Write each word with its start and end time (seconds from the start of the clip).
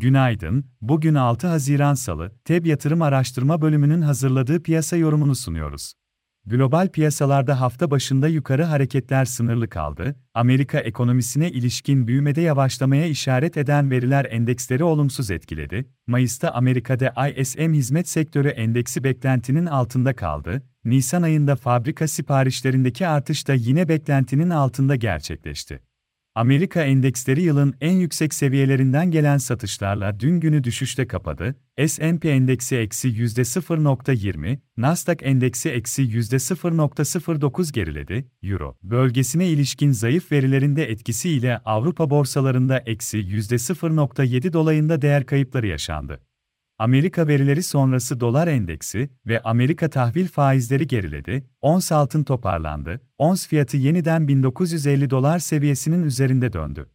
Günaydın, 0.00 0.64
bugün 0.80 1.14
6 1.14 1.46
Haziran 1.46 1.94
Salı, 1.94 2.32
TEB 2.44 2.66
Yatırım 2.66 3.02
Araştırma 3.02 3.60
Bölümünün 3.60 4.02
hazırladığı 4.02 4.62
piyasa 4.62 4.96
yorumunu 4.96 5.34
sunuyoruz. 5.34 5.92
Global 6.46 6.88
piyasalarda 6.88 7.60
hafta 7.60 7.90
başında 7.90 8.28
yukarı 8.28 8.64
hareketler 8.64 9.24
sınırlı 9.24 9.68
kaldı, 9.68 10.16
Amerika 10.34 10.78
ekonomisine 10.78 11.50
ilişkin 11.50 12.06
büyümede 12.06 12.40
yavaşlamaya 12.40 13.06
işaret 13.06 13.56
eden 13.56 13.90
veriler 13.90 14.26
endeksleri 14.30 14.84
olumsuz 14.84 15.30
etkiledi, 15.30 15.88
Mayıs'ta 16.06 16.50
Amerika'da 16.50 17.28
ISM 17.28 17.72
hizmet 17.72 18.08
sektörü 18.08 18.48
endeksi 18.48 19.04
beklentinin 19.04 19.66
altında 19.66 20.16
kaldı, 20.16 20.62
Nisan 20.84 21.22
ayında 21.22 21.56
fabrika 21.56 22.08
siparişlerindeki 22.08 23.06
artış 23.06 23.48
da 23.48 23.54
yine 23.54 23.88
beklentinin 23.88 24.50
altında 24.50 24.96
gerçekleşti. 24.96 25.87
Amerika 26.38 26.82
endeksleri 26.82 27.42
yılın 27.42 27.74
en 27.80 27.92
yüksek 27.92 28.34
seviyelerinden 28.34 29.10
gelen 29.10 29.38
satışlarla 29.38 30.20
dün 30.20 30.40
günü 30.40 30.64
düşüşte 30.64 31.06
kapadı, 31.06 31.54
S&P 31.86 32.30
endeksi 32.30 32.76
eksi 32.76 33.08
%0.20, 33.08 34.58
Nasdaq 34.76 35.16
endeksi 35.22 35.70
eksi 35.70 36.02
%0.09 36.02 37.72
geriledi, 37.72 38.28
Euro 38.42 38.76
bölgesine 38.82 39.48
ilişkin 39.48 39.92
zayıf 39.92 40.32
verilerinde 40.32 40.90
etkisiyle 40.90 41.58
Avrupa 41.64 42.10
borsalarında 42.10 42.78
eksi 42.78 43.18
%0.7 43.18 44.52
dolayında 44.52 45.02
değer 45.02 45.26
kayıpları 45.26 45.66
yaşandı. 45.66 46.27
Amerika 46.78 47.28
verileri 47.28 47.62
sonrası 47.62 48.20
dolar 48.20 48.48
endeksi 48.48 49.10
ve 49.26 49.42
Amerika 49.42 49.90
tahvil 49.90 50.28
faizleri 50.28 50.86
geriledi, 50.86 51.46
ons 51.60 51.92
altın 51.92 52.24
toparlandı, 52.24 53.00
ons 53.18 53.46
fiyatı 53.46 53.76
yeniden 53.76 54.28
1950 54.28 55.10
dolar 55.10 55.38
seviyesinin 55.38 56.02
üzerinde 56.02 56.52
döndü. 56.52 56.90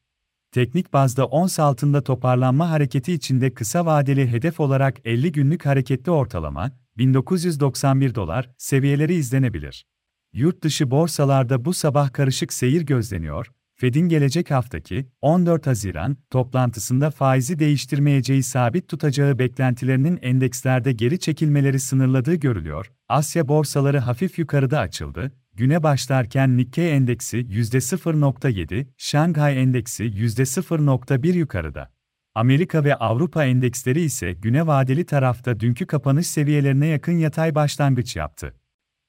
Teknik 0.51 0.93
bazda 0.93 1.25
ons 1.25 1.59
altında 1.59 2.03
toparlanma 2.03 2.69
hareketi 2.69 3.13
içinde 3.13 3.53
kısa 3.53 3.85
vadeli 3.85 4.31
hedef 4.31 4.59
olarak 4.59 4.97
50 5.05 5.31
günlük 5.31 5.65
hareketli 5.65 6.11
ortalama, 6.11 6.71
1991 6.97 8.15
dolar 8.15 8.49
seviyeleri 8.57 9.13
izlenebilir. 9.13 9.85
Yurt 10.33 10.63
dışı 10.63 10.91
borsalarda 10.91 11.65
bu 11.65 11.73
sabah 11.73 12.13
karışık 12.13 12.53
seyir 12.53 12.81
gözleniyor, 12.81 13.51
Fed'in 13.83 14.09
gelecek 14.09 14.51
haftaki 14.51 15.07
14 15.21 15.67
Haziran 15.67 16.17
toplantısında 16.29 17.11
faizi 17.11 17.59
değiştirmeyeceği 17.59 18.43
sabit 18.43 18.87
tutacağı 18.87 19.39
beklentilerinin 19.39 20.19
endekslerde 20.21 20.91
geri 20.91 21.19
çekilmeleri 21.19 21.79
sınırladığı 21.79 22.35
görülüyor. 22.35 22.91
Asya 23.09 23.47
borsaları 23.47 23.99
hafif 23.99 24.39
yukarıda 24.39 24.79
açıldı. 24.79 25.31
Güne 25.53 25.83
başlarken 25.83 26.57
Nikkei 26.57 26.89
endeksi 26.89 27.37
%0.7, 27.37 28.87
Şanghay 28.97 29.61
endeksi 29.61 30.03
%0.1 30.03 31.33
yukarıda. 31.33 31.91
Amerika 32.35 32.83
ve 32.83 32.95
Avrupa 32.95 33.45
endeksleri 33.45 34.01
ise 34.01 34.33
güne 34.33 34.67
vadeli 34.67 35.05
tarafta 35.05 35.59
dünkü 35.59 35.87
kapanış 35.87 36.27
seviyelerine 36.27 36.87
yakın 36.87 37.17
yatay 37.17 37.55
başlangıç 37.55 38.15
yaptı. 38.15 38.53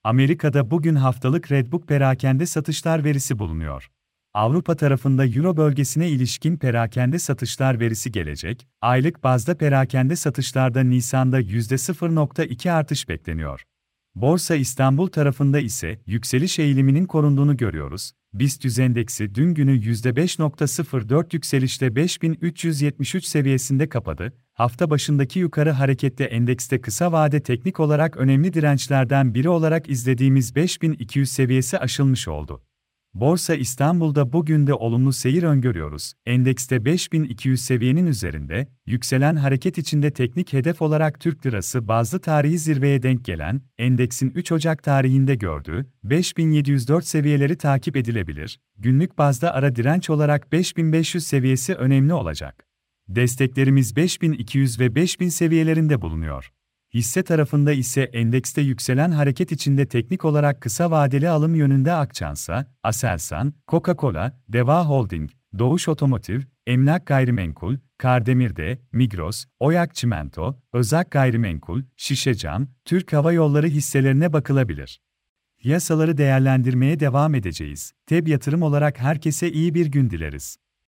Amerika'da 0.05 0.71
bugün 0.71 0.95
haftalık 0.95 1.53
Redbook 1.53 1.89
perakende 1.89 2.47
satışlar 2.47 3.05
verisi 3.05 3.39
bulunuyor. 3.39 3.91
Avrupa 4.35 4.75
tarafında 4.77 5.27
Euro 5.27 5.57
bölgesine 5.57 6.09
ilişkin 6.09 6.57
perakende 6.57 7.19
satışlar 7.19 7.81
verisi 7.81 8.13
gelecek, 8.13 8.67
aylık 8.81 9.25
bazda 9.25 9.57
perakende 9.59 10.17
satışlarda 10.17 10.83
Nisan'da 10.83 11.41
%0.2 11.41 12.71
artış 12.71 13.09
bekleniyor. 13.09 13.63
Borsa 14.15 14.55
İstanbul 14.55 15.07
tarafında 15.07 15.61
ise 15.61 16.01
yükseliş 16.07 16.59
eğiliminin 16.59 17.07
korunduğunu 17.07 17.57
görüyoruz. 17.57 18.13
BIST 18.33 18.79
endeksi 18.79 19.35
dün 19.35 19.55
günü 19.55 19.81
%5.04 19.81 21.29
yükselişte 21.33 21.97
5373 21.97 23.27
seviyesinde 23.27 23.89
kapadı. 23.89 24.33
Hafta 24.53 24.91
başındaki 24.91 25.39
yukarı 25.39 25.71
harekette 25.71 26.25
endekste 26.25 26.81
kısa 26.81 27.13
vade 27.13 27.41
teknik 27.41 27.81
olarak 27.81 28.17
önemli 28.17 28.53
dirençlerden 28.53 29.35
biri 29.35 29.49
olarak 29.49 29.89
izlediğimiz 29.89 30.55
5200 30.55 31.31
seviyesi 31.31 31.79
aşılmış 31.79 32.29
oldu. 32.29 32.63
Borsa 33.15 33.55
İstanbul'da 33.55 34.33
bugün 34.33 34.67
de 34.67 34.75
olumlu 34.75 35.13
seyir 35.13 35.43
öngörüyoruz. 35.43 36.13
Endekste 36.27 36.85
5200 36.85 37.61
seviyenin 37.61 38.07
üzerinde, 38.07 38.69
yükselen 38.87 39.37
hareket 39.37 39.79
içinde 39.79 40.11
teknik 40.11 40.53
hedef 40.53 40.83
olarak 40.83 41.21
Türk 41.21 41.47
Lirası 41.47 41.89
bazlı 41.89 42.21
tarihi 42.21 42.59
zirveye 42.59 43.03
denk 43.03 43.25
gelen, 43.25 43.61
endeksin 43.79 44.31
3 44.31 44.53
Ocak 44.53 44.83
tarihinde 44.83 45.35
gördüğü 45.35 45.87
5704 46.05 47.05
seviyeleri 47.05 47.57
takip 47.57 47.97
edilebilir. 47.97 48.61
Günlük 48.79 49.19
bazda 49.19 49.55
ara 49.55 49.77
direnç 49.77 50.11
olarak 50.11 50.53
5500 50.53 51.27
seviyesi 51.27 51.75
önemli 51.75 52.15
olacak. 52.15 52.67
Desteklerimiz 53.09 53.97
5200 53.97 54.81
ve 54.81 54.95
5000 54.95 55.29
seviyelerinde 55.29 56.01
bulunuyor. 56.03 56.51
Hisse 56.95 57.23
tarafında 57.23 57.73
ise 57.73 58.03
endekste 58.03 58.61
yükselen 58.61 59.11
hareket 59.11 59.53
içinde 59.53 59.87
teknik 59.87 60.25
olarak 60.25 60.61
kısa 60.61 60.91
vadeli 60.91 61.29
alım 61.29 61.55
yönünde 61.55 61.93
Akçansa, 61.93 62.67
Aselsan, 62.83 63.55
Coca-Cola, 63.69 64.33
Deva 64.49 64.87
Holding, 64.87 65.31
Doğuş 65.59 65.89
Otomotiv, 65.89 66.41
Emlak 66.67 67.07
Gayrimenkul, 67.07 67.77
Kardemir'de, 67.99 68.79
Migros, 68.93 69.45
Oyak 69.61 69.95
Çimento, 69.95 70.61
Özak 70.73 71.11
Gayrimenkul, 71.11 71.83
Şişecam, 71.97 72.69
Türk 72.85 73.13
Hava 73.13 73.33
Yolları 73.33 73.67
hisselerine 73.67 74.33
bakılabilir. 74.33 75.01
Yasaları 75.63 76.17
değerlendirmeye 76.17 77.01
devam 77.01 77.35
edeceğiz. 77.35 77.93
TEB 78.07 78.27
yatırım 78.27 78.63
olarak 78.63 78.99
herkese 78.99 79.53
iyi 79.53 79.75
bir 79.75 79.87
gün 79.87 80.11
dileriz. 80.11 80.57